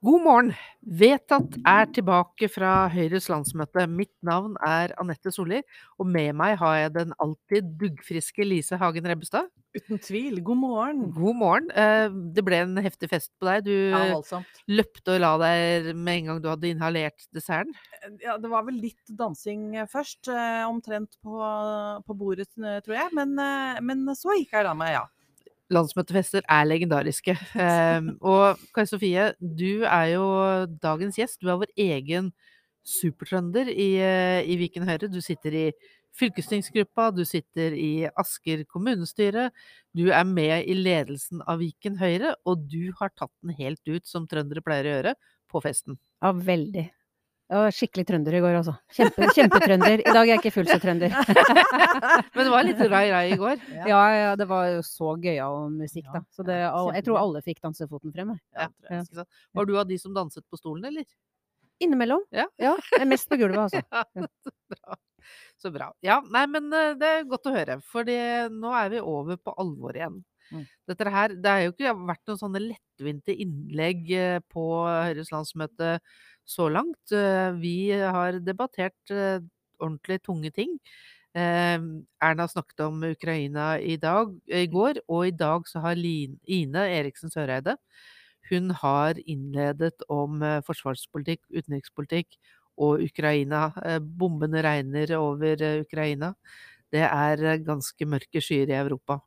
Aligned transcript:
God 0.00 0.22
morgen! 0.24 0.54
Vedtatt 0.80 1.58
er 1.68 1.88
tilbake 1.92 2.48
fra 2.48 2.86
Høyres 2.88 3.26
landsmøte. 3.28 3.82
Mitt 3.92 4.14
navn 4.24 4.54
er 4.64 4.94
Anette 5.00 5.28
Solli, 5.34 5.58
og 6.00 6.08
med 6.08 6.32
meg 6.40 6.54
har 6.62 6.78
jeg 6.78 6.92
den 6.94 7.12
alltid 7.20 7.74
duggfriske 7.82 8.46
Lise 8.48 8.78
Hagen 8.80 9.04
Rebbestad. 9.10 9.50
Uten 9.76 10.00
tvil. 10.02 10.40
God 10.42 10.58
morgen. 10.62 11.02
God 11.14 11.36
morgen. 11.38 11.68
Eh, 11.76 12.08
Det 12.32 12.42
ble 12.48 12.62
en 12.64 12.80
heftig 12.82 13.10
fest 13.12 13.30
på 13.38 13.46
deg. 13.50 13.68
Du 13.68 13.74
Ja, 13.92 14.00
eh, 14.06 14.14
voldsomt. 14.16 14.64
løpte 14.72 15.14
og 15.18 15.20
la 15.20 15.34
deg 15.44 15.94
med 15.94 16.14
en 16.16 16.26
gang 16.30 16.40
du 16.42 16.48
hadde 16.48 16.72
inhalert 16.72 17.28
desserten. 17.36 17.76
Ja, 18.24 18.38
det 18.38 18.48
var 18.50 18.64
vel 18.64 18.80
litt 18.80 19.04
dansing 19.12 19.76
eh, 19.76 19.84
først, 19.86 20.26
eh, 20.32 20.64
omtrent 20.64 21.20
på, 21.22 21.36
på 22.08 22.16
bordet, 22.16 22.48
eh, 22.56 22.80
tror 22.80 22.96
jeg. 22.96 23.12
Men, 23.12 23.38
eh, 23.38 23.80
men 23.84 24.06
så 24.16 24.32
gikk 24.32 24.56
jeg 24.56 24.64
og 24.64 24.70
la 24.72 24.74
meg, 24.74 24.92
ja. 24.96 25.04
Landsmøtefester 25.70 26.42
er 26.48 26.66
legendariske. 26.66 27.36
Eh, 27.54 28.10
og 28.32 28.60
Kai 28.74 28.86
Sofie, 28.90 29.30
du 29.40 29.84
er 29.86 30.06
jo 30.16 30.26
dagens 30.82 31.20
gjest. 31.20 31.40
Du 31.42 31.50
er 31.50 31.60
vår 31.62 31.72
egen 31.78 32.32
supertrønder 32.86 33.68
i, 33.70 33.90
i 34.50 34.58
Viken 34.60 34.88
Høyre. 34.88 35.10
Du 35.12 35.20
sitter 35.24 35.56
i 35.56 35.66
fylkestingsgruppa, 36.18 37.10
du 37.14 37.22
sitter 37.28 37.74
i 37.76 38.08
Asker 38.18 38.64
kommunestyre. 38.70 39.50
Du 39.96 40.08
er 40.10 40.24
med 40.26 40.66
i 40.66 40.76
ledelsen 40.76 41.44
av 41.46 41.60
Viken 41.62 41.98
Høyre, 42.00 42.34
og 42.48 42.66
du 42.70 42.90
har 42.98 43.12
tatt 43.14 43.32
den 43.44 43.54
helt 43.58 43.82
ut, 43.88 44.06
som 44.08 44.28
trøndere 44.30 44.64
pleier 44.64 44.88
å 44.88 44.96
gjøre, 44.96 45.14
på 45.50 45.62
festen. 45.64 45.98
Ja, 46.22 46.32
veldig. 46.34 46.88
Jeg 47.50 47.58
var 47.58 47.74
skikkelig 47.74 48.04
trønder 48.06 48.34
i 48.38 48.40
går 48.44 48.56
altså. 48.60 48.72
Kjempe, 48.94 49.26
kjempetrønder. 49.34 50.02
I 50.04 50.12
dag 50.14 50.20
er 50.20 50.28
jeg 50.30 50.38
ikke 50.38 50.52
fullt 50.54 50.70
så 50.70 50.76
trønder. 50.78 51.10
Men 52.36 52.44
det 52.46 52.52
var 52.52 52.66
litt 52.68 52.82
rai-rai 52.92 53.24
i 53.32 53.38
går. 53.40 53.64
Ja, 53.90 54.02
ja, 54.14 54.28
det 54.38 54.46
var 54.50 54.68
jo 54.70 54.84
så 54.86 55.16
gøyal 55.18 55.66
musikk, 55.74 56.06
da. 56.14 56.22
Så 56.30 56.46
det, 56.46 56.60
jeg 56.62 57.04
tror 57.08 57.18
alle 57.18 57.42
fikk 57.42 57.58
dansefoten 57.66 58.14
frem. 58.14 58.36
jeg. 58.54 58.70
Sant? 59.10 59.26
Var 59.58 59.66
du 59.66 59.74
av 59.82 59.90
de 59.90 59.98
som 59.98 60.14
danset 60.14 60.46
på 60.46 60.60
stolen, 60.60 60.86
eller? 60.92 61.08
Innimellom. 61.82 62.22
Ja. 62.30 62.46
Ja, 62.60 62.76
mest 63.08 63.26
på 63.30 63.40
gulvet, 63.40 63.66
altså. 63.66 63.82
Ja, 64.14 64.30
bra. 64.70 65.00
Så 65.60 65.70
bra. 65.74 65.90
Ja, 66.04 66.20
nei, 66.32 66.46
men 66.48 66.72
eh, 66.72 66.94
det 66.96 67.08
er 67.08 67.28
godt 67.28 67.48
å 67.50 67.54
høre, 67.54 67.78
for 67.84 68.08
nå 68.08 68.74
er 68.80 68.92
vi 68.94 69.00
over 69.04 69.36
på 69.40 69.52
alvor 69.60 69.96
igjen. 69.96 70.22
Mm. 70.50 70.64
Dette 70.88 71.12
her, 71.14 71.34
Det 71.36 71.50
har 71.50 71.62
jo 71.62 71.72
ikke 71.74 71.94
vært 72.08 72.26
noen 72.26 72.40
sånne 72.40 72.62
lettvinte 72.64 73.36
innlegg 73.44 74.10
eh, 74.16 74.40
på 74.50 74.64
Høyres 74.88 75.30
landsmøte 75.34 75.98
så 76.48 76.68
langt. 76.72 77.12
Eh, 77.12 77.52
Vi 77.60 77.90
har 77.92 78.40
debattert 78.40 79.14
ordentlig 79.80 80.20
tunge 80.24 80.50
ting. 80.56 80.78
Eh, 81.36 81.78
Erna 82.24 82.48
snakket 82.50 82.80
om 82.88 83.04
Ukraina 83.06 83.76
i 83.78 83.96
dag, 84.00 84.32
i 84.48 84.66
går, 84.66 85.04
og 85.08 85.28
i 85.28 85.36
dag 85.36 85.68
så 85.68 85.84
har 85.84 85.94
Ine 85.94 86.88
Eriksen 86.88 87.30
Søreide 87.30 87.76
hun 88.50 88.72
har 88.74 89.14
innledet 89.30 90.02
om 90.10 90.40
forsvarspolitikk, 90.66 91.44
utenrikspolitikk 91.54 92.34
og 92.80 93.02
Ukraina. 93.04 93.70
Eh, 93.84 93.98
Bombene 94.00 94.62
regner 94.64 95.12
over 95.18 95.62
eh, 95.62 95.80
Ukraina. 95.84 96.34
Det 96.92 97.04
er 97.06 97.44
eh, 97.44 97.60
ganske 97.66 98.08
mørke 98.08 98.42
skyer 98.42 98.72
i 98.72 98.78
Europa. 98.78 99.20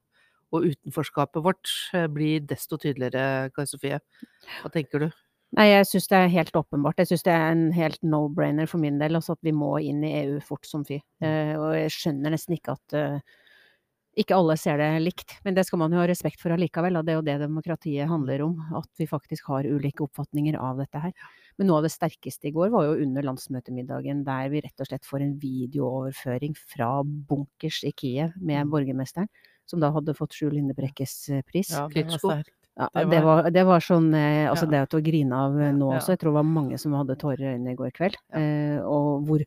Og 0.54 0.68
utenforskapet 0.70 1.42
vårt 1.42 1.70
blir 2.14 2.44
desto 2.46 2.78
tydeligere, 2.78 3.50
Kai 3.56 3.66
Sofie. 3.66 3.98
Hva 4.62 4.70
tenker 4.74 5.02
du? 5.02 5.08
Nei, 5.58 5.66
jeg 5.70 5.88
syns 5.90 6.06
det 6.12 6.20
er 6.20 6.34
helt 6.34 6.56
åpenbart. 6.58 7.02
Jeg 7.02 7.10
syns 7.10 7.26
det 7.26 7.34
er 7.34 7.48
en 7.54 7.64
helt 7.74 7.98
no-brainer 8.06 8.70
for 8.70 8.82
min 8.82 9.00
del, 9.02 9.18
altså 9.18 9.34
at 9.34 9.42
vi 9.46 9.54
må 9.54 9.72
inn 9.82 10.04
i 10.06 10.12
EU 10.20 10.38
fort 10.46 10.70
som 10.70 10.86
fy. 10.86 11.00
Eh, 11.26 11.54
og 11.58 11.74
jeg 11.78 11.94
skjønner 11.94 12.34
nesten 12.34 12.58
ikke 12.58 12.78
at 12.78 13.24
ikke 14.14 14.38
alle 14.38 14.56
ser 14.62 14.78
det 14.78 14.92
likt. 15.02 15.38
Men 15.46 15.58
det 15.58 15.66
skal 15.66 15.82
man 15.82 15.94
jo 15.94 16.02
ha 16.02 16.06
respekt 16.10 16.42
for 16.42 16.54
allikevel, 16.54 17.00
og 17.00 17.06
det 17.06 17.16
er 17.16 17.18
jo 17.18 17.26
det 17.26 17.40
demokratiet 17.42 18.10
handler 18.10 18.46
om. 18.46 18.60
At 18.78 18.90
vi 19.02 19.10
faktisk 19.10 19.50
har 19.50 19.66
ulike 19.66 20.06
oppfatninger 20.06 20.58
av 20.62 20.82
dette 20.82 21.02
her. 21.02 21.16
Men 21.58 21.68
noe 21.70 21.78
av 21.78 21.84
det 21.86 21.92
sterkeste 21.94 22.48
i 22.50 22.52
går 22.56 22.72
var 22.74 22.86
jo 22.88 23.04
under 23.04 23.22
landsmøtemiddagen, 23.28 24.24
der 24.26 24.50
vi 24.50 24.62
rett 24.66 24.80
og 24.82 24.88
slett 24.90 25.06
får 25.06 25.22
en 25.22 25.36
videooverføring 25.40 26.56
fra 26.58 27.04
bunkers 27.04 27.84
i 27.86 27.92
Kiev 27.96 28.34
med 28.42 28.68
borgermesteren, 28.72 29.30
som 29.70 29.80
da 29.84 29.92
hadde 29.94 30.16
fått 30.18 30.34
Skjul 30.34 30.54
Lindebrekkes 30.58 31.16
eh, 31.30 31.42
pris. 31.46 31.70
Ja, 31.72 31.88
det 31.94 32.06
var 32.10 32.18
sterkt. 32.20 32.54
Ja, 32.76 32.88
Det 33.06 33.22
var- 33.24 33.52
det 33.52 33.64
var 33.66 33.80
sånn 33.80 34.14
eh, 34.16 34.50
Altså, 34.50 34.66
Ja. 34.66 34.70
det 34.72 34.78
er 34.82 34.86
til 34.88 35.00
å 35.00 35.04
grine 35.06 35.32
av 35.34 35.60
eh, 35.62 35.72
nå 35.72 35.94
også. 35.94 36.10
Jeg 36.10 36.20
tror 36.20 36.32
det 36.34 36.40
var 36.42 36.44
mange 36.44 36.80
som 36.80 36.92
hadde 36.94 37.16
tårer 37.16 37.40
i 37.40 37.54
øynene 37.58 37.72
i 37.72 37.76
går 37.76 37.92
kveld. 37.94 38.16
Ja. 38.34 38.40
Eh, 38.40 38.80
og 38.84 39.26
hvor 39.28 39.46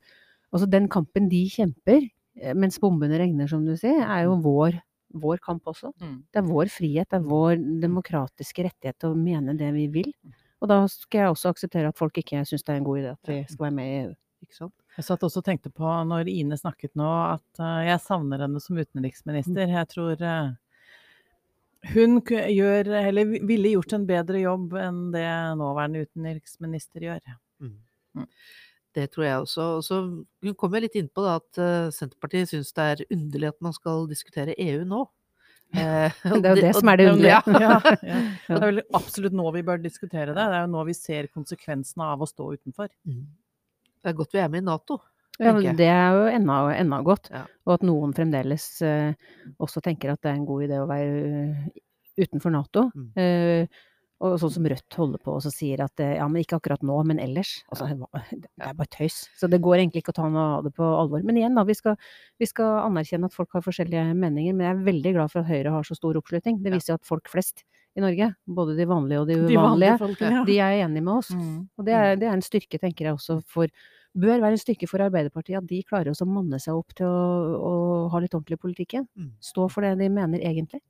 Altså, 0.55 0.71
den 0.71 0.89
kampen 0.89 1.29
de 1.29 1.45
kjemper, 1.51 2.09
mens 2.55 2.79
bombene 2.79 3.19
regner, 3.19 3.49
som 3.49 3.65
du 3.67 3.75
sier, 3.77 4.01
er 4.01 4.25
jo 4.25 4.37
vår, 4.41 4.81
vår 5.13 5.39
kamp 5.43 5.65
også. 5.67 5.93
Mm. 6.01 6.23
Det 6.33 6.37
er 6.39 6.47
vår 6.47 6.67
frihet, 6.71 7.09
det 7.11 7.19
er 7.19 7.27
vår 7.29 7.57
demokratiske 7.83 8.63
rettighet 8.65 8.97
til 8.99 9.11
å 9.11 9.17
mene 9.17 9.57
det 9.59 9.73
vi 9.75 9.87
vil. 9.89 10.13
Og 10.63 10.71
da 10.71 10.79
skal 10.89 11.23
jeg 11.23 11.33
også 11.33 11.53
akseptere 11.53 11.91
at 11.93 11.99
folk 11.99 12.17
ikke 12.21 12.45
syns 12.49 12.65
det 12.65 12.75
er 12.75 12.81
en 12.81 12.87
god 12.87 13.01
idé 13.03 13.11
at 13.13 13.31
vi 13.31 13.41
skal 13.49 13.69
være 13.69 13.77
med 13.77 13.89
i 13.89 13.97
EU. 14.05 14.13
Ikke 14.45 14.57
sant? 14.57 14.75
Jeg 14.97 15.05
satt 15.09 15.25
også 15.27 15.43
og 15.43 15.49
tenkte 15.49 15.73
på, 15.73 15.89
når 16.09 16.31
Ine 16.33 16.57
snakket 16.61 16.95
nå, 16.99 17.09
at 17.35 17.61
eh, 17.61 17.89
jeg 17.91 18.05
savner 18.05 18.45
henne 18.47 18.63
som 18.63 18.79
utenriksminister. 18.79 19.73
Jeg 19.73 19.91
tror 19.93 20.23
eh, 20.25 20.55
hun 21.93 22.21
gjør, 22.25 22.93
eller 23.03 23.35
ville 23.47 23.75
gjort 23.75 23.97
en 23.97 24.07
bedre 24.09 24.41
jobb 24.43 24.77
enn 24.81 25.03
det 25.15 25.27
nåværende 25.61 26.07
utenriksminister 26.07 27.05
gjør. 27.09 27.37
Mm. 27.63 27.77
Mm. 28.17 28.31
Det 28.97 29.11
tror 29.13 29.27
jeg 29.27 29.43
også. 29.45 29.67
Så 29.85 30.01
hun 30.47 30.57
kom 30.57 30.77
jo 30.77 30.83
litt 30.87 30.97
inn 30.97 31.11
på 31.13 31.25
da, 31.25 31.37
at 31.43 31.61
eh, 31.61 31.93
Senterpartiet 31.95 32.53
syns 32.53 32.73
det 32.77 32.89
er 32.93 33.05
underlig 33.11 33.53
at 33.53 33.61
man 33.65 33.77
skal 33.77 34.09
diskutere 34.11 34.57
EU 34.57 34.87
nå. 34.89 35.05
Eh, 35.77 36.21
Det 36.25 36.51
er 36.51 36.55
jo 36.55 36.63
det 36.65 36.75
som 36.77 36.91
er 36.93 37.01
det 37.01 37.09
underlige. 37.13 37.41
Ja. 37.47 37.59
Ja, 37.61 37.97
ja. 38.03 38.21
Det 38.49 38.57
er 38.61 38.65
vel 38.71 38.83
absolutt 38.97 39.37
nå 39.37 39.51
vi 39.55 39.65
bør 39.67 39.83
diskutere 39.83 40.33
det. 40.33 40.39
Det 40.39 40.47
er 40.61 40.65
jo 40.65 40.71
nå 40.73 40.85
vi 40.89 40.95
ser 40.97 41.29
konsekvensene 41.35 42.09
av 42.15 42.25
å 42.25 42.29
stå 42.31 42.49
utenfor. 42.57 42.89
Mm. 43.09 43.25
Det 44.03 44.13
er 44.13 44.19
godt 44.19 44.37
vi 44.37 44.43
er 44.45 44.53
med 44.53 44.63
i 44.65 44.67
Nato. 44.69 45.01
Ja, 45.37 45.53
men 45.53 45.77
det 45.77 45.89
er 45.93 46.15
jo 46.17 46.29
enda, 46.33 46.55
enda 46.73 47.03
godt. 47.05 47.29
Ja. 47.33 47.43
Og 47.69 47.75
at 47.75 47.83
noen 47.85 48.15
fremdeles 48.17 48.65
eh, 48.87 49.13
også 49.61 49.83
tenker 49.85 50.15
at 50.15 50.23
det 50.25 50.31
er 50.33 50.39
en 50.39 50.47
god 50.49 50.65
idé 50.65 50.79
å 50.81 50.87
være 50.89 51.43
eh, 51.43 51.67
utenfor 52.25 52.55
Nato. 52.55 52.87
Mm. 52.97 53.11
Og 54.25 54.39
sånn 54.41 54.53
som 54.55 54.67
Rødt 54.73 54.97
holder 54.97 55.21
på 55.21 55.35
og 55.37 55.43
så 55.45 55.51
sier 55.53 55.83
at 55.85 56.01
eh, 56.01 56.15
ja, 56.17 56.25
men 56.31 56.41
ikke 56.41 56.57
akkurat 56.57 56.85
nå, 56.87 56.97
men 57.05 57.19
ellers. 57.21 57.59
Altså, 57.69 57.91
det 58.33 58.49
er 58.65 58.77
bare 58.79 58.93
tøys. 58.95 59.19
Så 59.37 59.51
det 59.53 59.61
går 59.65 59.83
egentlig 59.83 60.05
ikke 60.05 60.15
å 60.15 60.19
ta 60.21 60.29
noe 60.33 60.47
av 60.55 60.65
det 60.65 60.73
på 60.77 60.87
alvor. 60.89 61.25
Men 61.27 61.41
igjen, 61.41 61.57
da, 61.59 61.67
vi 61.69 61.77
skal, 61.77 61.99
vi 62.41 62.49
skal 62.49 62.87
anerkjenne 62.87 63.29
at 63.29 63.37
folk 63.37 63.59
har 63.59 63.65
forskjellige 63.67 64.07
meninger. 64.17 64.57
Men 64.57 64.71
jeg 64.71 64.73
er 64.73 64.87
veldig 64.89 65.13
glad 65.19 65.35
for 65.35 65.43
at 65.43 65.51
Høyre 65.51 65.75
har 65.75 65.89
så 65.89 65.99
stor 65.99 66.17
oppslutning. 66.23 66.63
Det 66.65 66.73
viser 66.73 66.95
jo 66.95 67.01
at 67.01 67.11
folk 67.11 67.29
flest 67.33 67.67
i 67.97 68.05
Norge, 68.05 68.31
både 68.45 68.77
de 68.77 68.89
vanlige 68.89 69.21
og 69.21 69.29
de 69.29 69.37
De 69.51 69.57
uvanlige, 69.57 70.09
ja. 70.21 70.43
de 70.49 70.57
er 70.65 70.81
enige 70.87 71.05
med 71.05 71.15
oss. 71.19 71.31
Mm. 71.37 71.61
Og 71.77 71.87
det 71.89 71.95
er, 71.97 72.17
det 72.21 72.29
er 72.29 72.37
en 72.37 72.45
styrke, 72.45 72.81
tenker 72.81 73.11
jeg 73.11 73.21
også, 73.21 73.41
for 73.53 73.73
Bør 74.17 74.41
være 74.41 74.57
en 74.57 74.61
styrke 74.61 74.87
for 74.89 75.03
Arbeiderpartiet 75.05 75.59
at 75.59 75.67
de 75.69 75.83
klarer 75.85 76.09
å 76.09 76.27
manne 76.31 76.57
seg 76.63 76.73
opp 76.73 76.95
til 76.97 77.05
å, 77.05 77.57
å 77.61 77.73
ha 78.15 78.21
litt 78.23 78.33
ordentlig 78.33 78.57
politikk 78.57 78.95
politikken. 78.97 79.05
Mm. 79.13 79.35
Stå 79.45 79.67
for 79.69 79.85
det 79.85 79.91
de 80.01 80.09
mener 80.09 80.41
egentlig. 80.41 80.81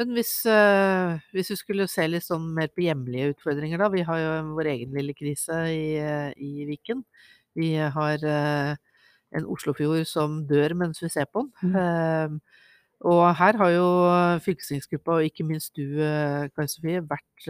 Men 0.00 0.10
hvis, 0.16 0.32
eh, 0.50 1.20
hvis 1.34 1.52
vi 1.52 1.56
skulle 1.58 1.86
se 1.90 2.06
litt 2.08 2.26
sånn 2.26 2.48
mer 2.56 2.70
på 2.74 2.82
hjemlige 2.82 3.34
utfordringer, 3.36 3.78
da. 3.78 3.90
Vi 3.92 4.02
har 4.06 4.18
jo 4.18 4.32
vår 4.56 4.70
egen 4.72 4.96
lille 4.96 5.14
krise 5.14 5.58
i, 5.70 5.94
eh, 6.02 6.32
i 6.34 6.66
Viken. 6.66 7.04
Vi 7.54 7.74
har 7.78 8.24
eh, 8.26 8.74
en 9.38 9.46
Oslofjord 9.46 10.06
som 10.10 10.40
dør 10.50 10.74
mens 10.74 11.02
vi 11.02 11.10
ser 11.12 11.30
på 11.30 11.44
den. 11.46 11.70
Mm. 11.70 12.40
Og 13.04 13.22
her 13.36 13.58
har 13.60 13.70
jo 13.74 13.86
fylkestingsgruppa, 14.42 15.18
og 15.18 15.26
ikke 15.28 15.44
minst 15.44 15.74
du, 15.76 15.98
Kai 16.56 16.66
Sofie, 16.70 17.02
vært 17.04 17.48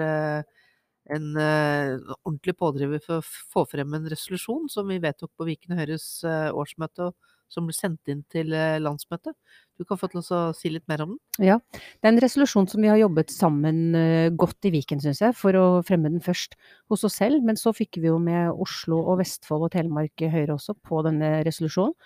en 1.15 1.27
ordentlig 1.37 2.57
pådriver 2.59 3.03
for 3.05 3.21
å 3.21 3.27
få 3.53 3.67
frem 3.71 3.93
en 3.95 4.09
resolusjon 4.11 4.67
som 4.73 4.89
vi 4.89 4.99
vedtok 5.05 5.31
på 5.37 5.47
Viken 5.47 5.77
Høyres 5.79 6.09
årsmøte, 6.25 7.13
og 7.13 7.34
som 7.53 7.69
ble 7.69 7.75
sendt 7.77 8.11
inn 8.11 8.23
til 8.33 8.53
eh, 8.57 8.81
landsmøtet. 8.83 9.37
Du 9.79 9.85
kan 9.87 9.99
få 9.99 10.09
til 10.11 10.23
å 10.23 10.41
si 10.55 10.71
litt 10.71 10.87
mer 10.91 11.03
om 11.05 11.15
den. 11.15 11.49
Ja, 11.49 11.57
det 11.75 12.07
er 12.07 12.13
en 12.13 12.23
resolusjon 12.23 12.69
som 12.71 12.85
vi 12.85 12.91
har 12.93 13.01
jobbet 13.01 13.33
sammen 13.35 13.97
eh, 13.99 14.29
godt 14.31 14.69
i 14.69 14.75
Viken, 14.75 15.03
syns 15.03 15.23
jeg, 15.25 15.35
for 15.39 15.57
å 15.59 15.65
fremme 15.87 16.13
den 16.13 16.23
først 16.25 16.55
hos 16.93 17.07
oss 17.07 17.19
selv. 17.23 17.43
Men 17.47 17.59
så 17.61 17.75
fikk 17.75 17.99
vi 18.03 18.11
jo 18.11 18.21
med 18.23 18.53
Oslo 18.55 19.01
og 19.03 19.19
Vestfold 19.23 19.67
og 19.67 19.75
Telemark 19.75 20.23
Høyre 20.23 20.55
også 20.59 20.77
på 20.79 21.03
denne 21.07 21.41
resolusjonen. 21.47 21.97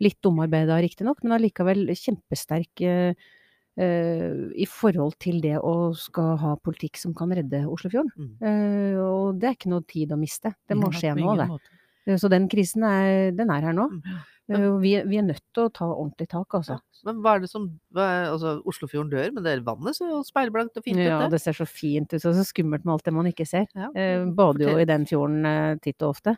Litt 0.00 0.24
omarbeida 0.24 0.78
riktignok, 0.80 1.20
men 1.24 1.36
allikevel 1.36 1.90
kjempesterk 1.92 2.80
eh, 2.88 3.28
eh, 3.76 4.30
i 4.56 4.68
forhold 4.68 5.18
til 5.20 5.42
det 5.44 5.58
å 5.60 5.92
skal 5.98 6.38
ha 6.40 6.54
politikk 6.64 6.96
som 7.00 7.12
kan 7.16 7.32
redde 7.36 7.66
Oslofjorden. 7.68 8.10
Mm. 8.16 8.32
Eh, 8.40 8.96
og 9.04 9.40
det 9.40 9.50
er 9.50 9.58
ikke 9.58 9.74
noe 9.74 9.84
tid 9.88 10.14
å 10.16 10.20
miste. 10.20 10.54
Det 10.64 10.78
må 10.78 10.88
skje 10.94 11.14
nå, 11.18 11.36
det. 11.36 11.48
måte. 11.52 11.76
Så 12.18 12.30
den 12.32 12.48
krisen 12.50 12.82
er, 12.86 13.30
den 13.36 13.52
er 13.52 13.68
her 13.68 13.76
nå. 13.76 13.86
Mm. 13.92 14.20
Eh, 14.50 14.78
Vi, 14.82 14.92
vi 15.06 15.16
er 15.20 15.22
nødt 15.22 15.42
til 15.54 15.64
å 15.68 15.72
ta 15.72 15.86
ordentlig 15.86 16.26
tak, 16.28 16.48
altså. 16.58 16.78
Men 17.06 17.20
hva 17.22 17.36
er 17.36 17.40
det 17.44 17.50
som 17.50 17.68
hva 17.94 18.02
er, 18.02 18.24
Altså, 18.32 18.56
Oslofjorden 18.66 19.10
dør, 19.12 19.30
men 19.32 19.44
det 19.46 19.52
er 19.54 19.62
vannet 19.64 19.94
ser 19.96 20.10
jo 20.10 20.22
speilblankt 20.26 20.76
og 20.76 20.84
fint 20.84 20.98
ut, 20.98 21.04
Ja, 21.06 21.20
det. 21.22 21.30
det 21.36 21.40
ser 21.44 21.52
så 21.56 21.66
fint 21.68 22.12
ut, 22.12 22.24
og 22.24 22.34
så 22.34 22.44
skummelt 22.44 22.84
med 22.84 22.92
alt 22.96 23.04
det 23.04 23.14
man 23.14 23.26
ikke 23.30 23.46
ser. 23.46 23.66
Ja. 23.74 23.88
Eh, 23.94 24.24
bader 24.34 24.72
jo 24.72 24.78
i 24.82 24.84
den 24.90 25.06
fjorden 25.06 25.46
eh, 25.46 25.76
titt 25.80 26.02
og 26.02 26.16
ofte, 26.16 26.36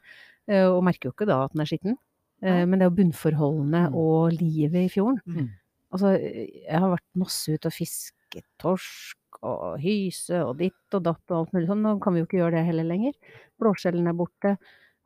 eh, 0.49 0.67
og 0.69 0.83
merker 0.85 1.09
jo 1.11 1.15
ikke 1.17 1.27
da 1.27 1.45
at 1.47 1.53
den 1.57 1.61
er 1.65 1.71
skitten. 1.73 1.97
Eh, 2.43 2.65
men 2.67 2.79
det 2.79 2.87
er 2.87 2.91
jo 2.91 2.97
bunnforholdene 3.01 3.89
Mm. 3.91 3.95
og 3.95 4.33
livet 4.33 4.85
i 4.87 4.93
fjorden. 4.93 5.21
Mm. 5.27 5.51
Altså, 5.93 6.15
jeg 6.19 6.79
har 6.81 6.91
vært 6.91 7.09
masse 7.17 7.49
ute 7.53 7.67
og 7.69 7.73
fisket 7.73 8.45
torsk 8.59 9.17
og 9.43 9.79
hyse 9.83 10.39
og 10.45 10.57
ditt 10.59 10.95
og 10.95 11.03
datt 11.03 11.23
og 11.31 11.37
alt 11.47 11.53
mulig 11.53 11.67
sånn. 11.69 11.83
Nå 11.83 12.01
kan 12.01 12.15
vi 12.15 12.21
jo 12.23 12.27
ikke 12.27 12.39
gjøre 12.41 12.53
det 12.59 12.67
heller 12.67 12.85
lenger. 12.85 13.13
Blåskjellen 13.61 14.07
er 14.09 14.13
borte. 14.17 14.57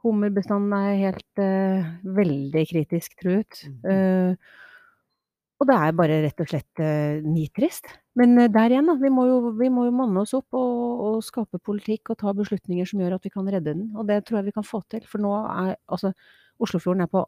Hummerbestanden 0.07 0.73
er 0.77 1.01
helt 1.01 1.43
uh, 1.43 1.91
veldig 2.17 2.63
kritisk 2.71 3.19
truet. 3.21 3.65
Eh, 3.87 4.37
og 5.57 5.69
det 5.71 5.77
er 5.77 5.95
bare 5.97 6.19
rett 6.25 6.43
og 6.43 6.51
slett 6.51 6.83
uh, 6.83 7.23
nitrist. 7.25 7.89
Men 8.19 8.37
eh, 8.41 8.51
der 8.53 8.75
igjen, 8.75 8.89
da. 8.91 8.97
Vi 9.01 9.11
må 9.13 9.27
jo, 9.29 9.39
vi 9.57 9.71
må 9.73 9.87
jo 9.89 9.95
manne 9.97 10.23
oss 10.23 10.35
opp 10.37 10.57
og, 10.57 11.03
og 11.09 11.25
skape 11.25 11.61
politikk 11.65 12.13
og 12.13 12.21
ta 12.23 12.35
beslutninger 12.37 12.89
som 12.89 13.01
gjør 13.03 13.17
at 13.17 13.27
vi 13.27 13.33
kan 13.33 13.49
redde 13.49 13.73
den. 13.73 13.89
Og 13.97 14.09
det 14.09 14.23
tror 14.27 14.41
jeg 14.41 14.51
vi 14.51 14.57
kan 14.59 14.69
få 14.69 14.83
til. 14.93 15.05
For 15.09 15.23
nå 15.23 15.33
er 15.43 15.77
altså 15.89 16.13
Oslofjorden 16.63 17.05
er 17.05 17.11
på 17.13 17.21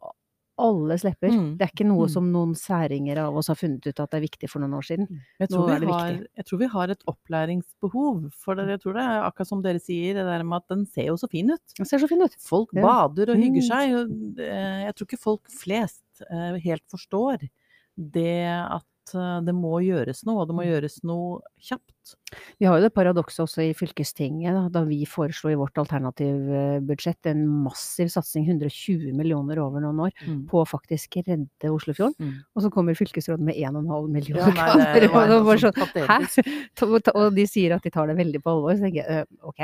alles 0.59 1.01
slipper. 1.01 1.31
Mm. 1.31 1.57
Det 1.57 1.65
er 1.65 1.71
ikke 1.73 1.87
noe 1.87 2.05
Mm. 2.07 2.11
som 2.13 2.31
noen 2.31 2.53
særinger 2.55 3.17
av 3.23 3.35
oss 3.37 3.47
har 3.47 3.55
funnet 3.55 3.87
ut 3.87 3.99
at 3.99 4.09
det 4.11 4.17
er 4.19 4.25
viktig 4.27 4.49
for 4.49 4.59
noen 4.59 4.75
år 4.77 4.85
siden. 4.85 5.07
Jeg 5.39 5.49
Nå 5.49 5.55
tror, 5.57 5.69
er 5.75 5.79
vi 5.79 5.85
har, 5.91 6.11
jeg 6.37 6.45
tror 6.45 6.59
vi 6.59 6.67
har 6.67 6.89
et 6.89 7.03
opplæringsbehov. 7.07 8.31
For 8.33 8.55
det, 8.55 8.67
jeg 8.69 8.81
tror 8.81 8.93
det 8.93 9.03
er 9.03 9.23
akkurat 9.29 9.47
som 9.47 9.61
dere 9.61 9.79
sier, 9.79 10.13
det 10.13 10.25
der 10.25 10.43
med 10.43 10.57
at 10.61 10.67
den 10.75 10.85
ser 10.85 11.05
jo 11.09 11.15
så 11.17 11.29
fin 11.29 11.49
ut. 11.51 11.61
Den 11.77 11.85
ser 11.85 11.97
så 11.99 12.07
fin 12.09 12.21
ut. 12.21 12.35
Folk 12.39 12.69
Ja. 12.75 12.81
bader 12.81 13.31
og 13.31 13.37
hygger 13.37 13.63
Mm. 13.63 13.69
seg. 13.69 13.95
og, 13.95 14.39
eh, 14.39 14.85
Jeg 14.89 14.95
tror 14.95 15.05
ikke 15.07 15.19
folk 15.23 15.43
flest 15.49 16.03
eh, 16.29 16.59
helt 16.59 16.83
forstår 16.91 17.49
det 17.97 18.45
at 18.47 18.83
eh, 19.15 19.39
det 19.45 19.53
må 19.55 19.79
gjøres 19.85 20.25
noe, 20.27 20.41
og 20.43 20.47
det 20.49 20.55
må 20.57 20.63
Mm. 20.65 20.69
gjøres 20.73 20.99
noe 21.03 21.39
kjapt. 21.61 22.15
Vi 22.59 22.65
har 22.65 22.77
jo 22.79 22.81
det 22.87 22.93
paradokset 22.95 23.43
også 23.43 23.61
i 23.69 23.73
fylkestinget, 23.77 24.53
da, 24.53 24.67
da 24.69 24.81
vi 24.85 25.05
foreslo 25.05 25.49
i 25.51 25.55
vårt 25.59 25.77
alternativbudsjett 25.77 27.27
en 27.29 27.43
massiv 27.65 28.09
satsing, 28.09 28.45
120 28.47 29.13
millioner 29.13 29.59
over 29.61 29.79
noen 29.83 29.99
år, 30.07 30.11
Mm. 30.25 30.47
på 30.49 30.61
å 30.61 30.67
faktisk 30.67 31.15
redde 31.25 31.69
Oslofjorden. 31.69 32.15
Mm. 32.19 32.33
Og 32.55 32.63
så 32.63 32.71
kommer 32.71 32.95
fylkesrådet 32.97 33.39
med 33.45 33.55
1,5 33.55 34.09
millioner. 34.09 34.53
Ja, 34.55 34.73
nei, 34.75 34.99
det 34.99 35.11
var 35.11 35.29
Og 35.29 35.45
sånn? 35.59 35.73
Og 37.15 37.35
de 37.35 37.45
sier 37.47 37.75
at 37.75 37.83
de 37.83 37.89
tar 37.93 38.07
det 38.07 38.17
veldig 38.17 38.41
på 38.43 38.49
alvor, 38.55 38.73
så 38.75 38.81
tenker 38.87 39.03
jeg 39.03 39.09
«Øh, 39.09 39.25
ok. 39.43 39.61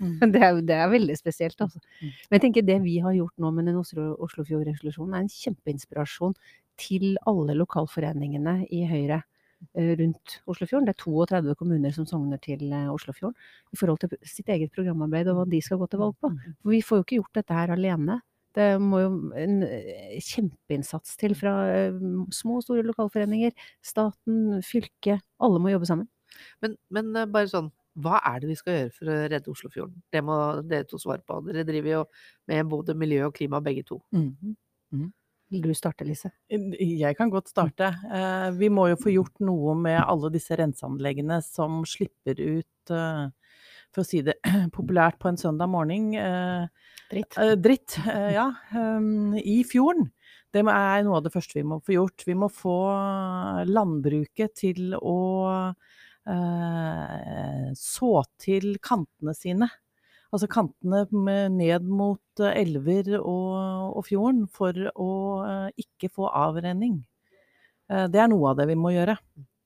Mm. 0.00 0.18
det, 0.32 0.42
er, 0.42 0.60
det 0.62 0.76
er 0.78 0.88
veldig 0.92 1.16
spesielt, 1.18 1.58
altså. 1.60 1.80
Mm. 2.02 2.12
Men 2.30 2.38
jeg 2.38 2.42
tenker 2.46 2.66
det 2.66 2.78
vi 2.84 2.98
har 3.02 3.12
gjort 3.16 3.34
nå 3.38 3.52
med 3.54 3.66
den 3.66 3.76
Oslo, 3.80 4.14
Oslofjord-resolusjonen, 4.24 5.14
er 5.14 5.26
en 5.26 5.28
kjempeinspirasjon 5.32 6.34
til 6.80 7.16
alle 7.28 7.56
lokalforeningene 7.58 8.62
i 8.74 8.84
Høyre 8.88 9.20
eh, 9.74 9.92
rundt 10.00 10.38
Oslofjorden. 10.48 10.88
Det 10.88 10.94
er 10.96 11.02
32 11.04 11.56
kommuner 11.58 11.94
som 11.94 12.06
sogner 12.08 12.40
til 12.44 12.64
eh, 12.70 12.88
Oslofjorden 12.92 13.36
i 13.74 13.80
forhold 13.80 14.02
til 14.04 14.16
sitt 14.28 14.50
eget 14.52 14.74
programarbeid 14.74 15.30
og 15.32 15.40
hva 15.40 15.46
de 15.50 15.62
skal 15.64 15.80
gå 15.82 15.90
til 15.90 16.02
valg 16.04 16.18
på. 16.20 16.32
Mm. 16.34 16.58
For 16.62 16.74
vi 16.74 16.82
får 16.84 17.00
jo 17.00 17.06
ikke 17.06 17.20
gjort 17.20 17.40
dette 17.40 17.60
her 17.60 17.74
alene. 17.74 18.20
Det 18.58 18.68
må 18.82 19.02
jo 19.04 19.10
en 19.38 19.58
eh, 19.66 20.14
kjempeinnsats 20.24 21.18
til 21.20 21.34
fra 21.38 21.56
små 22.34 22.60
og 22.60 22.66
store 22.66 22.86
lokalforeninger, 22.86 23.52
staten, 23.84 24.62
fylket. 24.66 25.26
Alle 25.44 25.60
må 25.62 25.74
jobbe 25.74 25.90
sammen. 25.90 26.08
Men, 26.62 26.74
men 26.94 27.12
bare 27.32 27.50
sånn, 27.50 27.70
hva 27.98 28.18
er 28.26 28.42
det 28.42 28.50
vi 28.52 28.56
skal 28.58 28.76
gjøre 28.76 28.90
for 28.94 29.10
å 29.10 29.20
redde 29.32 29.52
Oslofjorden? 29.52 30.02
Det 30.12 30.22
må 30.24 30.36
dere 30.70 30.86
to 30.88 31.00
svare 31.02 31.22
på. 31.26 31.40
Dere 31.48 31.66
driver 31.66 31.94
jo 31.96 32.02
med 32.50 32.68
både 32.70 32.94
miljø 32.98 33.26
og 33.26 33.34
klima 33.38 33.60
begge 33.64 33.84
to. 33.88 33.98
Mm. 34.14 35.08
Vil 35.48 35.62
du 35.64 35.70
starte, 35.76 36.04
Lise? 36.04 36.30
Jeg 36.50 37.16
kan 37.16 37.30
godt 37.32 37.48
starte. 37.48 37.88
Eh, 38.12 38.50
Vi 38.58 38.68
må 38.68 38.88
jo 38.90 38.98
få 39.00 39.12
gjort 39.14 39.40
noe 39.40 39.74
med 39.80 39.96
alle 40.02 40.30
disse 40.34 40.56
renseanleggene 40.60 41.40
som 41.44 41.80
slipper 41.88 42.36
ut, 42.40 42.92
eh, 42.92 43.30
for 43.94 44.04
å 44.04 44.06
si 44.06 44.20
det 44.26 44.36
populært 44.76 45.16
på 45.22 45.30
en 45.30 45.40
søndag 45.40 45.70
morgen, 45.72 46.12
eh, 46.14 46.68
Dritt. 47.08 47.38
dritt 47.64 47.96
ja, 48.04 48.50
eh, 48.76 49.40
i 49.40 49.62
fjorden. 49.64 50.10
Det 50.52 50.60
er 50.64 51.02
noe 51.04 51.16
av 51.16 51.24
det 51.24 51.32
første 51.32 51.56
vi 51.56 51.64
må 51.64 51.80
få 51.84 51.96
gjort. 51.96 52.24
Vi 52.28 52.36
må 52.36 52.48
få 52.52 52.76
landbruket 53.68 54.54
til 54.56 54.94
å 54.96 55.72
så 57.78 58.08
til 58.36 58.74
kantene 58.84 59.32
sine. 59.36 59.68
Altså 60.34 60.48
kantene 60.52 61.06
ned 61.54 61.86
mot 61.88 62.42
eh, 62.42 62.56
elver 62.60 63.14
og, 63.18 63.94
og 63.96 64.02
fjorden 64.08 64.44
for 64.52 64.76
å 64.92 65.12
eh, 65.46 65.84
ikke 65.86 66.10
få 66.12 66.28
avrenning. 66.28 66.98
Eh, 67.88 68.04
det 68.12 68.20
er 68.20 68.28
noe 68.28 68.50
av 68.50 68.58
det 68.60 68.68
vi 68.68 68.76
må 68.76 68.92
gjøre. 68.92 69.16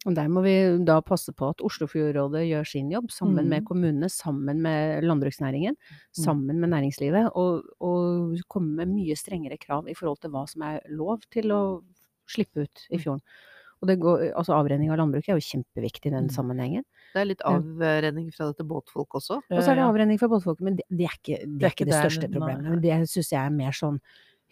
Og 0.02 0.16
der 0.18 0.26
må 0.30 0.42
vi 0.42 0.54
da 0.82 0.96
passe 1.06 1.30
på 1.34 1.52
at 1.52 1.62
Oslofjordrådet 1.62 2.42
gjør 2.48 2.66
sin 2.66 2.88
jobb, 2.90 3.10
sammen 3.14 3.46
med 3.46 3.62
Mm. 3.62 3.66
kommunene, 3.68 4.08
sammen 4.10 4.58
med 4.62 5.04
landbruksnæringen, 5.06 5.76
sammen 6.10 6.58
med 6.58 6.72
næringslivet, 6.72 7.30
og, 7.38 7.62
og 7.78 8.40
komme 8.50 8.74
med 8.82 8.90
mye 8.90 9.14
strengere 9.14 9.58
krav 9.62 9.86
i 9.86 9.94
forhold 9.94 10.18
til 10.18 10.30
hva 10.34 10.42
som 10.50 10.62
er 10.66 10.80
lov 10.90 11.22
til 11.30 11.54
å 11.54 11.62
slippe 12.26 12.66
ut 12.66 12.86
i 12.90 12.98
fjorden. 12.98 13.22
Og 13.82 13.88
det 13.90 13.98
går, 13.98 14.28
altså 14.38 14.54
avrenning 14.54 14.92
av 14.94 15.00
landbruket 15.00 15.32
er 15.34 15.38
jo 15.40 15.46
kjempeviktig 15.48 16.06
i 16.06 16.14
den 16.14 16.28
Mm. 16.28 16.34
sammenhengen. 16.36 16.84
Det 17.12 17.20
er 17.20 17.24
litt 17.26 17.40
avrenning 17.42 18.28
fra 18.32 18.46
dette 18.52 18.62
båtfolk 18.64 19.16
også. 19.18 19.40
Og 19.42 19.58
så 19.62 19.72
er 19.72 19.80
det 19.80 19.86
avrenning 19.88 20.18
fra 20.20 20.28
båtfolket, 20.30 20.62
men 20.62 20.76
det, 20.78 20.84
det 20.88 21.08
er 21.08 21.16
ikke 21.18 21.38
det, 21.46 21.64
er 21.66 21.74
ikke 21.74 21.88
det 21.90 21.98
største 21.98 22.28
problemet. 22.30 22.62
Men 22.70 22.80
det 22.80 23.08
syns 23.10 23.32
jeg 23.34 23.42
er 23.42 23.50
mer 23.50 23.72
sånn 23.74 23.98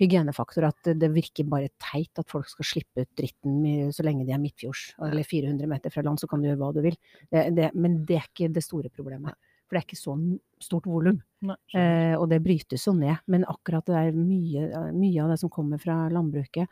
hygienefaktor, 0.01 0.65
at 0.65 0.77
det, 0.83 0.95
det 0.99 1.11
virker 1.13 1.45
bare 1.47 1.69
teit 1.79 2.19
at 2.19 2.27
folk 2.33 2.49
skal 2.49 2.65
slippe 2.65 3.05
ut 3.05 3.11
dritten 3.21 3.93
så 3.93 4.03
lenge 4.03 4.25
de 4.27 4.33
er 4.33 4.41
midtfjords, 4.41 4.95
eller 4.99 5.23
400 5.29 5.69
meter 5.69 5.91
fra 5.93 6.03
land, 6.03 6.19
så 6.19 6.27
kan 6.27 6.41
du 6.41 6.49
gjøre 6.49 6.59
hva 6.63 6.73
du 6.75 6.81
vil. 6.87 6.97
Det, 7.31 7.55
det, 7.55 7.71
men 7.77 8.01
det 8.09 8.17
er 8.17 8.27
ikke 8.27 8.49
det 8.53 8.65
store 8.65 8.89
problemet. 8.91 9.37
For 9.69 9.77
det 9.77 9.83
er 9.83 9.87
ikke 9.87 10.01
så 10.01 10.17
stort 10.59 10.89
volum. 10.91 11.21
Eh, 11.77 12.17
og 12.19 12.27
det 12.33 12.41
brytes 12.43 12.87
jo 12.89 12.95
ned. 12.97 13.21
Men 13.31 13.45
akkurat 13.47 13.87
det 13.87 13.95
er 13.95 14.17
mye, 14.17 14.91
mye 14.97 15.23
av 15.23 15.31
det 15.31 15.39
som 15.39 15.53
kommer 15.53 15.79
fra 15.79 16.09
landbruket, 16.11 16.67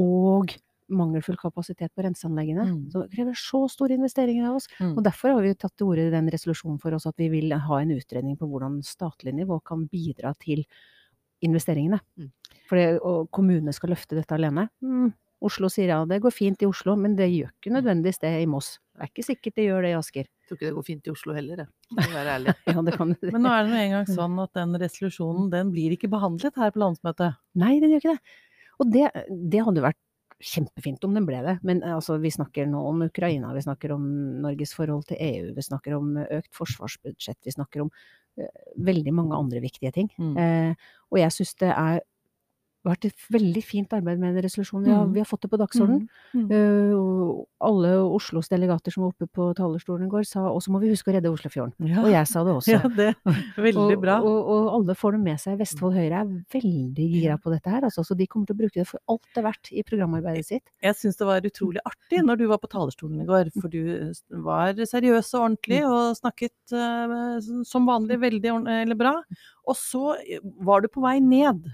og 0.00 0.54
mangelfull 0.90 1.38
kapasitet 1.40 1.92
på 1.94 2.04
renseanleggene, 2.04 2.66
Mm. 2.66 2.90
det 2.92 3.10
krever 3.14 3.38
så 3.38 3.64
store 3.70 3.96
investeringer 3.96 4.48
av 4.48 4.56
oss. 4.56 4.68
Mm. 4.80 4.96
Og 4.96 5.04
derfor 5.04 5.34
har 5.34 5.42
vi 5.42 5.54
tatt 5.54 5.76
til 5.76 5.86
orde 5.86 6.06
i 6.08 6.10
den 6.10 6.28
resolusjonen 6.30 6.80
for 6.80 6.92
oss 6.94 7.06
at 7.06 7.16
vi 7.16 7.28
vil 7.32 7.52
ha 7.52 7.78
en 7.80 7.90
utredning 7.94 8.36
på 8.38 8.48
hvordan 8.50 8.82
statlig 8.82 9.34
nivå 9.34 9.60
kan 9.64 9.86
bidra 9.88 10.34
til 10.38 10.64
investeringene. 11.42 12.00
Mm. 12.18 12.30
For 12.68 13.26
kommunene 13.32 13.72
skal 13.74 13.94
løfte 13.94 14.18
dette 14.18 14.36
alene. 14.36 14.68
Mm. 14.84 15.12
Oslo 15.40 15.70
sier 15.72 15.88
ja, 15.88 16.02
det 16.04 16.18
går 16.20 16.34
fint 16.36 16.60
i 16.60 16.68
Oslo, 16.68 16.92
men 17.00 17.14
det 17.16 17.30
gjør 17.32 17.48
ikke 17.48 17.72
nødvendigvis 17.72 18.20
det 18.20 18.34
i 18.42 18.48
Moss. 18.50 18.74
Det 18.92 19.06
er 19.06 19.08
ikke 19.08 19.24
sikkert 19.24 19.54
det 19.56 19.64
gjør 19.64 19.86
det 19.86 19.92
i 19.94 19.96
Asker. 19.96 20.26
Jeg 20.28 20.48
tror 20.50 20.58
ikke 20.58 20.66
det 20.68 20.74
går 20.76 20.84
fint 20.90 21.06
i 21.08 21.12
Oslo 21.14 21.32
heller, 21.32 21.62
jeg. 21.62 21.70
Må 21.96 22.04
være 22.12 22.34
ærlig. 22.34 22.54
Ja, 22.74 22.82
det 22.84 22.96
kan 22.98 23.14
Men 23.22 23.42
nå 23.46 23.54
er 23.54 23.64
det 23.64 23.72
nå 23.72 23.80
engang 23.86 24.10
sånn 24.10 24.36
at 24.44 24.52
den 24.58 24.76
resolusjonen 24.82 25.48
den 25.54 25.72
blir 25.72 25.96
ikke 25.96 26.10
behandlet 26.12 26.60
her 26.60 26.74
på 26.74 26.82
landsmøtet. 26.84 27.40
Nei, 27.56 27.78
den 27.80 27.94
gjør 27.94 28.04
ikke 28.04 28.14
det. 28.18 28.36
Og 28.80 28.92
det, 28.92 29.06
det 29.56 29.64
hadde 29.64 29.86
vært 29.88 30.00
kjempefint 30.40 31.04
om 31.04 31.14
den 31.16 31.26
ble 31.28 31.42
det. 31.44 31.56
Men 31.66 31.82
eh, 31.84 31.94
altså, 31.96 32.16
vi 32.22 32.32
snakker 32.32 32.68
nå 32.70 32.80
om 32.88 33.04
Ukraina, 33.06 33.52
vi 33.56 33.64
snakker 33.64 33.94
om 33.96 34.06
Norges 34.44 34.72
forhold 34.76 35.06
til 35.10 35.20
EU, 35.20 35.50
vi 35.56 35.66
snakker 35.66 35.96
om 35.98 36.16
økt 36.22 36.50
forsvarsbudsjett, 36.56 37.40
vi 37.46 37.54
snakker 37.54 37.84
om 37.84 37.90
uh, 37.90 38.62
veldig 38.90 39.14
mange 39.16 39.38
andre 39.38 39.62
viktige 39.64 39.92
ting. 39.96 40.10
Mm. 40.18 40.34
Uh, 40.38 40.96
og 41.10 41.22
jeg 41.22 41.36
syns 41.36 41.54
det 41.62 41.72
er 41.74 42.00
vært 42.86 43.04
et 43.10 43.24
veldig 43.32 43.62
fint 43.64 43.92
arbeid 43.92 44.20
med 44.20 44.32
en 44.36 44.42
resolusjon. 44.44 44.84
Vi 44.84 44.90
har, 44.90 45.04
Mm. 45.04 45.12
vi 45.12 45.20
har 45.20 45.26
fått 45.28 45.42
det 45.42 45.50
på 45.52 45.58
dagsordenen. 45.60 46.08
Mm. 46.34 46.50
Og 46.96 47.46
alle 47.60 47.90
Oslos 48.00 48.48
delegater 48.48 48.92
som 48.92 49.04
var 49.04 49.12
oppe 49.12 49.28
på 49.28 49.54
talerstolen 49.54 50.06
i 50.06 50.10
går, 50.10 50.24
sa 50.24 50.46
og 50.48 50.62
så 50.62 50.72
må 50.72 50.80
vi 50.80 50.88
huske 50.88 51.10
å 51.10 51.14
redde 51.14 51.28
Oslofjorden. 51.30 51.74
Ja. 51.84 52.00
Og 52.02 52.10
jeg 52.10 52.26
sa 52.26 52.44
det 52.44 52.54
også. 52.54 52.72
ja, 52.76 52.88
det 52.96 53.08
er 53.26 53.62
veldig 53.62 53.98
bra. 54.00 54.20
Og, 54.24 54.38
og 54.54 54.70
alle 54.78 54.96
får 54.96 55.12
det 55.12 55.20
med 55.26 55.40
seg. 55.42 55.58
Vestfold 55.60 55.94
Høyre 55.98 56.22
er 56.22 56.32
veldig 56.56 57.08
gira 57.10 57.36
på 57.38 57.52
dette 57.52 57.68
her, 57.70 57.84
altså, 57.84 58.04
så 58.06 58.16
de 58.16 58.26
kommer 58.26 58.46
til 58.48 58.56
å 58.56 58.60
bruke 58.62 58.80
det 58.80 58.88
for 58.88 59.00
alt 59.12 59.28
det 59.34 59.42
er 59.42 59.48
verdt 59.50 59.72
i 59.72 59.84
programarbeidet 59.84 60.46
sitt. 60.46 60.64
Jeg 60.82 60.96
syns 60.96 61.20
det 61.20 61.28
var 61.28 61.44
utrolig 61.44 61.84
artig 61.84 62.24
når 62.24 62.40
du 62.40 62.46
var 62.48 62.62
på 62.62 62.70
talerstolen 62.72 63.20
i 63.20 63.28
går, 63.28 63.52
for 63.60 63.68
du 63.68 64.12
var 64.46 64.72
seriøs 64.74 65.34
og 65.36 65.44
ordentlig 65.44 65.82
og 65.84 66.16
snakket 66.16 66.72
uh, 66.72 67.36
som 67.66 67.88
vanlig 67.88 68.20
veldig 68.22 68.56
eller 68.80 68.98
bra. 68.98 69.14
Og 69.68 69.76
så 69.76 70.16
var 70.64 70.80
du 70.80 70.88
på 70.88 71.04
vei 71.04 71.18
ned. 71.20 71.68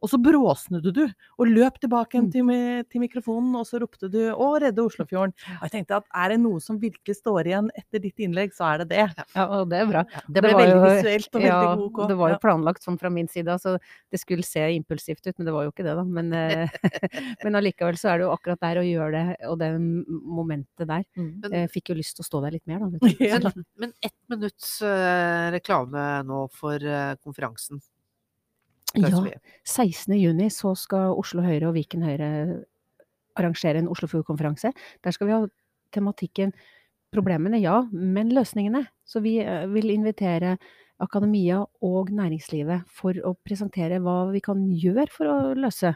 Og 0.00 0.08
så 0.08 0.16
bråsnudde 0.22 0.92
du 0.96 1.02
og 1.38 1.46
løp 1.50 1.76
tilbake 1.82 2.16
igjen 2.16 2.28
Mm. 2.30 2.32
til, 2.32 2.84
til 2.88 3.00
mikrofonen, 3.02 3.54
og 3.56 3.66
så 3.68 3.80
ropte 3.82 4.08
du 4.10 4.18
'Å, 4.32 4.60
redde 4.62 4.80
Oslofjorden'. 4.80 5.34
Og 5.60 5.62
jeg 5.68 5.70
tenkte 5.74 5.96
at 6.00 6.04
er 6.14 6.28
det 6.30 6.40
noe 6.40 6.58
som 6.60 6.78
virkelig 6.80 7.16
står 7.20 7.44
igjen 7.46 7.68
etter 7.76 8.00
ditt 8.00 8.16
innlegg, 8.18 8.52
så 8.56 8.64
er 8.74 8.78
det 8.84 8.88
det. 8.88 9.24
Ja, 9.36 9.44
og 9.46 9.68
det 9.68 9.80
er 9.82 9.86
bra. 9.86 10.04
Det 10.30 10.40
ble 10.42 10.54
veldig 10.56 10.72
jo- 10.72 10.84
visuelt 10.88 11.28
og 11.36 11.40
veldig 11.42 11.68
ja, 11.68 11.76
god. 11.76 12.08
Det 12.08 12.16
var 12.16 12.30
jo 12.32 12.38
planlagt 12.40 12.82
sånn 12.82 12.98
fra 12.98 13.10
min 13.10 13.28
side, 13.28 13.46
altså 13.48 13.78
det 14.10 14.20
skulle 14.20 14.42
se 14.42 14.60
impulsivt 14.74 15.26
ut, 15.26 15.34
men 15.38 15.44
det 15.46 15.52
var 15.52 15.64
jo 15.64 15.70
ikke 15.72 15.84
det, 15.84 15.94
da. 15.96 16.04
Men, 16.04 16.32
eh, 16.32 16.68
men 17.44 17.54
allikevel 17.60 17.96
så 18.00 18.08
er 18.14 18.18
det 18.18 18.24
jo 18.24 18.32
akkurat 18.36 18.60
der 18.60 18.80
å 18.80 18.86
gjøre 18.88 19.12
det, 19.12 19.36
og 19.48 19.58
det 19.58 19.70
momentet 20.24 20.86
der. 20.88 21.04
Mm. 21.16 21.40
Jeg 21.52 21.70
fikk 21.70 21.88
jo 21.92 21.94
lyst 22.00 22.16
til 22.16 22.24
å 22.24 22.28
stå 22.30 22.42
der 22.44 22.52
litt 22.56 22.66
mer, 22.66 22.78
da. 22.80 22.98
Ja. 23.20 23.38
men, 23.38 23.64
men 23.76 23.92
ett 24.02 24.16
minutts 24.28 24.80
eh, 24.82 25.50
reklame 25.52 26.24
nå 26.24 26.48
for 26.50 26.74
eh, 26.80 27.14
konferansen. 27.22 27.80
Ja, 28.96 29.08
Kanskje 29.08 29.22
vi- 29.24 29.40
16. 29.64 30.16
juni 30.18 30.48
så 30.50 30.74
skal 30.76 31.14
Oslo 31.14 31.42
Høyre 31.42 31.68
og 31.68 31.74
Viken 31.76 32.02
Høyre 32.02 32.64
arrangere 33.38 33.78
en 33.78 33.88
Oslofjord-konferanse. 33.88 34.72
Der 35.04 35.10
skal 35.14 35.26
vi 35.28 35.32
ha 35.32 35.46
tematikken 35.94 36.52
problemene, 37.12 37.60
ja, 37.60 37.80
men 37.92 38.30
løsningene. 38.34 38.86
Så 39.06 39.22
vi 39.22 39.38
eh, 39.42 39.66
vil 39.66 39.90
invitere 39.90 40.56
akademia 41.00 41.62
og 41.82 42.10
næringslivet 42.12 42.84
for 42.92 43.14
å 43.24 43.34
presentere 43.46 44.00
hva 44.02 44.30
vi 44.32 44.40
kan 44.44 44.60
gjøre 44.68 45.08
for 45.10 45.30
å 45.30 45.54
løse 45.56 45.94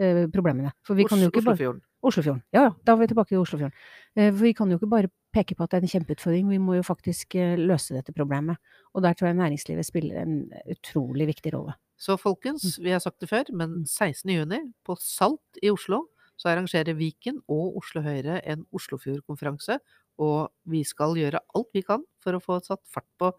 eh, 0.00 0.26
problemene. 0.32 0.72
For 0.86 0.94
vi 0.98 1.04
kan 1.08 1.20
jo 1.20 1.28
ikke 1.30 1.44
bare 1.44 1.54
Oslofjorden. 1.54 1.82
Oslofjorden. 2.02 2.42
Ja 2.56 2.62
ja, 2.68 2.72
da 2.84 2.92
er 2.96 3.02
vi 3.02 3.10
tilbake 3.12 3.36
i 3.36 3.40
Oslofjorden. 3.40 3.76
Eh, 4.16 4.30
For 4.32 4.42
vi 4.48 4.54
kan 4.56 4.70
jo 4.72 4.78
ikke 4.80 4.88
bare 4.90 5.12
peke 5.32 5.54
på 5.54 5.62
at 5.64 5.70
det 5.70 5.78
er 5.82 5.86
en 5.86 5.92
kjempeutfordring, 5.94 6.48
vi 6.50 6.58
må 6.58 6.74
jo 6.80 6.82
faktisk 6.88 7.36
eh, 7.36 7.54
løse 7.60 7.94
dette 7.94 8.12
problemet. 8.16 8.56
Og 8.94 9.04
der 9.04 9.14
tror 9.14 9.28
jeg 9.30 9.36
næringslivet 9.38 9.86
spiller 9.86 10.22
en 10.24 10.50
utrolig 10.72 11.28
viktig 11.30 11.52
rolle. 11.54 11.76
Så 12.00 12.16
folkens, 12.16 12.78
vi 12.80 12.94
har 12.94 13.02
sagt 13.04 13.20
det 13.20 13.28
før, 13.28 13.50
men 13.52 13.82
16. 13.84 14.30
juni 14.32 14.60
på 14.88 14.96
Salt 15.00 15.60
i 15.62 15.68
Oslo 15.72 16.06
så 16.40 16.48
arrangerer 16.54 16.96
Viken 16.96 17.42
og 17.52 17.76
Oslo 17.82 18.00
Høyre 18.00 18.38
en 18.48 18.62
Oslofjordkonferanse. 18.72 19.76
Og 20.20 20.48
vi 20.68 20.80
skal 20.88 21.12
gjøre 21.16 21.40
alt 21.56 21.68
vi 21.76 21.82
kan 21.84 22.02
for 22.24 22.36
å 22.36 22.40
få 22.44 22.58
satt 22.64 22.80
fart 22.92 23.08
på 23.20 23.30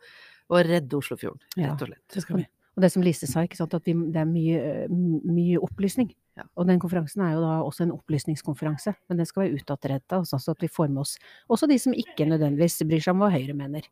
å 0.51 0.62
redde 0.65 0.98
Oslofjorden, 0.98 1.41
Ja. 1.58 1.72
rett 1.72 1.82
og 1.82 1.89
slett. 1.89 2.03
Det 2.13 2.22
skal 2.24 2.38
vi. 2.38 2.48
Og 2.77 2.84
det 2.86 2.91
som 2.94 3.03
Lise 3.03 3.27
sa, 3.27 3.41
ikke 3.44 3.58
sant, 3.58 3.74
at 3.74 3.84
vi, 3.86 3.94
det 3.94 4.22
er 4.22 4.30
mye, 4.30 4.88
mye 4.89 5.60
opplysning. 5.60 6.13
Ja. 6.38 6.46
Og 6.56 6.68
den 6.70 6.80
konferansen 6.80 7.22
er 7.25 7.34
jo 7.36 7.41
da 7.44 7.56
også 7.65 7.84
en 7.84 7.91
opplysningskonferanse, 7.91 8.94
men 9.10 9.18
den 9.20 9.25
skal 9.27 9.44
være 9.44 9.60
utadrettet, 9.60 10.30
sånn 10.30 10.53
at 10.53 10.62
vi 10.63 10.70
får 10.72 10.88
med 10.89 11.01
oss 11.03 11.18
også 11.51 11.68
de 11.68 11.77
som 11.82 11.94
ikke 11.94 12.25
nødvendigvis 12.30 12.80
bryr 12.88 13.03
seg 13.03 13.18
om 13.18 13.25
hva 13.25 13.32
Høyre 13.34 13.53
mener. 13.58 13.89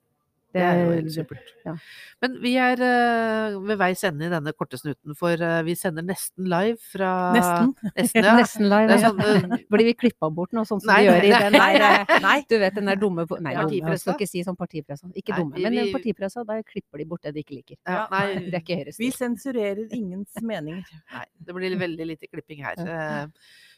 Det 0.52 0.62
er 0.66 0.80
jo 0.82 0.92
helt 0.96 1.12
supert. 1.14 1.50
ja. 1.66 1.76
Men 2.24 2.38
vi 2.42 2.56
er 2.58 2.80
eh, 2.82 3.58
ved 3.70 3.78
veis 3.78 4.02
ende 4.08 4.26
i 4.26 4.30
denne 4.32 4.52
korte 4.58 4.80
snuten, 4.82 5.14
for 5.16 5.30
eh, 5.46 5.60
vi 5.68 5.76
sender 5.78 6.02
nesten 6.08 6.48
live 6.50 6.80
fra 6.82 7.12
Nesten. 7.36 7.76
Nesten, 7.96 8.24
ja. 8.26 8.34
Nesten 8.42 8.66
live. 8.72 8.96
Ja. 8.96 8.98
sånn, 9.04 9.22
eh, 9.22 9.62
Blir 9.76 9.86
vi 9.92 9.94
klippa 9.94 10.32
bort 10.34 10.52
noe 10.58 10.66
sånn 10.66 10.82
som 10.82 10.90
Nei, 10.90 11.04
vi 11.04 11.10
gjør 11.12 11.28
i 11.28 11.32
den 11.36 11.54
nei, 11.54 11.70
der 11.78 11.86
eh, 12.02 12.16
Nei. 12.28 12.34
Du 12.50 12.58
vet 12.66 12.74
den 12.80 12.90
der 12.90 12.98
dumme 12.98 13.28
Nei, 13.46 13.54
Ja. 13.54 13.68
dumme, 13.70 13.96
skal 14.02 14.18
ikke 14.18 14.30
si 14.32 14.42
sånn 14.48 14.58
partipressa. 14.58 15.12
Ikke 15.14 15.36
Nei, 15.36 15.40
dumme, 15.44 15.56
vi- 15.60 15.68
men 15.70 15.78
vi- 15.86 15.94
partipressa, 15.94 16.44
der 16.50 16.66
klipper 16.66 16.98
de 16.98 17.06
bort 17.14 17.22
det 17.30 17.36
de 17.38 17.46
ikke 17.46 17.60
liker. 17.62 17.78
ja, 17.86 18.08
nei, 18.10 18.26
Det 18.50 18.54
er 18.58 18.62
ikke 18.66 18.80
Høyres 18.82 18.98
Vi 19.06 19.12
sensurerer 19.14 19.86
ingens 19.94 20.34
meninger. 20.42 20.84
nei, 21.14 21.26
det 21.46 21.54
blir 21.56 21.78
veldig 21.78 22.10
lite 22.16 22.28
klipping 22.34 22.66
her. 22.66 22.74
Eh. 22.82 23.28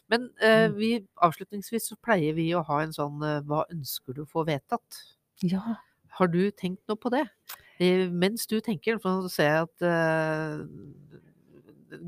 Men 0.09 0.29
eh, 0.41 0.67
Mm. 0.71 0.75
vi, 0.79 0.89
avslutningsvis 1.21 1.91
så 1.91 1.95
pleier 1.99 2.33
vi 2.35 2.49
å 2.55 2.63
ha 2.65 2.79
en 2.83 2.91
sånn 2.95 3.21
eh, 3.23 3.41
Hva 3.43 3.65
ønsker 3.71 4.15
du 4.15 4.23
å 4.23 4.27
få 4.29 4.45
vedtatt? 4.47 5.03
Ja. 5.43 5.75
Har 6.17 6.27
du 6.31 6.41
tenkt 6.51 6.83
noe 6.89 6.99
på 6.99 7.11
det? 7.13 7.25
Mens 8.11 8.45
du 8.49 8.59
tenker, 8.61 8.99
for 9.01 9.23
nå 9.23 9.29
ser 9.31 9.47
jeg 9.49 9.65
at 9.65 9.85
eh, 9.89 10.59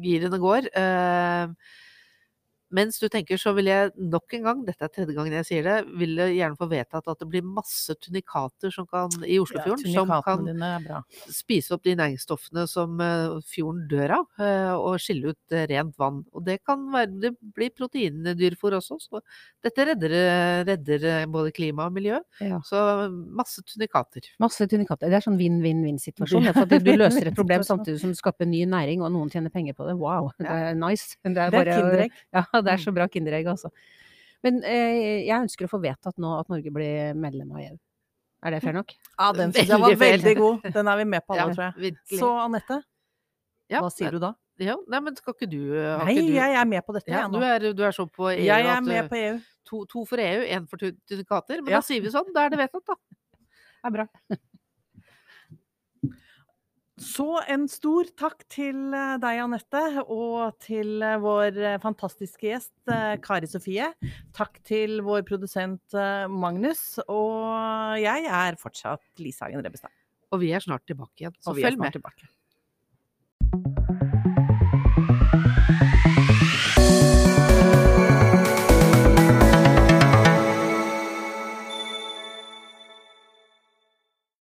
girene 0.03 0.39
går. 0.41 0.69
eh, 0.77 1.47
mens 2.73 2.97
du 2.99 3.05
tenker, 3.13 3.37
så 3.39 3.53
vil 3.55 3.69
jeg 3.69 3.91
nok 3.97 4.33
en 4.37 4.43
gang, 4.47 4.61
dette 4.67 4.83
er 4.87 4.91
tredje 4.93 5.13
gangen 5.15 5.35
jeg 5.37 5.45
sier 5.47 5.63
det, 5.67 5.75
vil 5.99 6.15
jeg 6.17 6.35
gjerne 6.39 6.57
få 6.59 6.67
vedtatt 6.71 7.07
at 7.11 7.19
det 7.21 7.27
blir 7.29 7.45
masse 7.45 7.93
tunikater 8.01 8.73
som 8.73 8.87
kan, 8.89 9.13
i 9.23 9.37
Oslofjorden 9.41 9.93
som 9.93 10.09
kan 10.25 10.47
spise 11.29 11.75
opp 11.75 11.83
de 11.85 11.95
næringsstoffene 11.99 12.65
som 12.69 12.99
eh, 13.03 13.37
fjorden 13.47 13.83
dør 13.91 14.15
av, 14.19 14.25
eh, 14.41 14.71
og 14.73 14.97
skille 15.03 15.33
ut 15.33 15.55
eh, 15.55 15.67
rent 15.69 15.95
vann. 16.01 16.23
Og 16.33 16.43
det 16.47 16.59
kan 16.65 16.87
være 16.93 17.11
Det 17.23 17.31
blir 17.55 17.69
proteindyrfôr 17.77 18.73
også, 18.79 18.97
så 18.99 19.21
dette 19.63 19.85
redder, 19.91 20.15
redder 20.67 21.27
både 21.31 21.51
klima 21.55 21.85
og 21.87 21.93
miljø. 21.95 22.17
ja. 22.41 22.59
Så 22.65 22.79
masse 23.11 23.61
tunikater. 23.67 24.25
Masse 24.41 24.65
tunikater. 24.69 25.09
Det 25.11 25.19
er 25.19 25.25
sånn 25.25 25.37
vinn-vinn-vinn-situasjon. 25.37 26.47
Er 26.49 26.79
du 26.79 26.91
løser 26.97 27.27
et 27.29 27.35
problem 27.37 27.63
samtidig 27.65 27.99
som 28.01 28.11
du 28.13 28.17
skaper 28.17 28.47
ny 28.49 28.63
næring, 28.69 29.03
og 29.03 29.11
noen 29.13 29.29
tjener 29.31 29.51
penger 29.53 29.75
på 29.77 29.85
det. 29.87 29.95
Wow, 29.99 30.31
det 30.39 30.49
er 30.49 30.73
nice. 30.79 31.15
Det 31.23 31.31
er, 31.31 31.33
Det 31.33 31.43
er 31.43 31.51
bare- 31.51 31.77
Kinderegg. 31.77 32.11
Ja, 32.33 32.43
det 32.63 32.73
er 32.73 32.81
så 32.83 32.93
bra 32.95 33.07
Kinderegg, 33.11 33.47
altså. 33.53 33.69
Men 34.43 34.61
eh, 34.67 35.23
jeg 35.27 35.37
ønsker 35.39 35.65
å 35.67 35.71
få 35.71 35.79
vedtatt 35.83 36.17
nå 36.19 36.33
at 36.39 36.49
Norge 36.51 36.71
blir 36.75 37.13
medlem 37.15 37.51
av 37.55 37.61
EU. 37.63 37.75
Er 38.43 38.51
det 38.51 38.61
fair 38.63 38.73
nok? 38.75 38.91
Ja, 39.19 39.29
den 39.37 39.53
syns 39.55 39.69
jeg 39.71 39.79
var 39.79 39.95
Veldig 39.95 40.33
god. 40.39 40.65
Den 40.75 40.87
er 40.91 40.97
vi 40.99 41.05
med 41.13 41.23
på 41.27 41.37
alle, 41.37 41.45
Ja, 41.51 41.53
tror 41.55 41.65
jeg. 41.69 41.75
virkelig. 41.91 42.19
Så 42.19 42.31
Anette, 42.43 42.79
Ja, 43.71 43.79
hva 43.85 43.91
sier 43.93 44.11
du 44.11 44.19
da? 44.19 44.33
Ja, 44.61 44.75
nei, 44.91 44.99
men 45.01 45.15
skal 45.17 45.33
ikke 45.33 45.47
du 45.49 45.61
eh, 45.73 45.95
har 45.97 46.03
Nei, 46.05 46.13
ikke 46.17 46.27
du, 46.27 46.35
jeg 46.35 46.57
er 46.59 46.67
med 46.69 46.83
på 46.85 46.93
dette, 46.93 47.09
ja, 47.09 47.23
jeg 47.23 47.31
du, 47.33 47.39
er, 47.47 47.63
du 47.73 47.83
er 47.87 47.95
så 47.95 48.03
på 48.05 48.27
EU 48.35 48.43
Jeg 48.43 48.67
er 48.67 48.75
at 48.75 48.83
med 48.85 49.07
på 49.09 49.17
EU. 49.17 49.37
to, 49.65 49.79
to 49.89 50.03
for 50.05 50.21
EU, 50.21 50.43
én 50.45 50.67
for 50.69 50.77
tu- 50.77 50.93
tunikater. 51.09 51.63
Men 51.63 51.71
Ja. 51.73 51.79
da 51.79 51.87
sier 51.87 52.03
vi 52.03 52.11
sånn. 52.13 52.27
Da 52.35 52.43
er 52.45 52.53
det 52.53 52.59
vedtatt, 52.59 52.83
da. 52.91 52.95
Det 52.99 53.89
er 53.89 53.95
bra. 53.95 54.05
Så 57.03 57.25
en 57.51 57.65
stor 57.71 58.07
takk 58.19 58.43
til 58.51 58.93
eh, 58.95 59.15
deg, 59.21 59.39
Anette, 59.43 59.81
og 60.03 60.55
til 60.63 61.03
eh, 61.03 61.17
vår 61.21 61.57
eh, 61.59 61.79
fantastiske 61.83 62.47
gjest 62.47 62.73
Kari 63.23 63.47
Sofie. 63.49 63.89
Takk 64.35 64.59
til 64.67 65.01
vår 65.05 65.23
produsent 65.27 65.95
Magnus. 66.31 66.99
Og 67.07 67.99
jeg 68.01 68.27
er 68.27 68.59
fortsatt 68.61 69.23
Lise 69.23 69.45
Hagen 69.45 69.65
Rebbestad. 69.65 69.91
Og 70.33 70.41
vi 70.43 70.53
er 70.55 70.63
snart 70.63 70.85
tilbake 70.89 71.25
igjen. 71.25 71.35
Så 71.39 71.55
vi 71.57 71.63
er 71.63 71.71
følg 71.71 71.83
med. 71.83 71.93
snart 71.93 71.99
tilbake. 71.99 74.12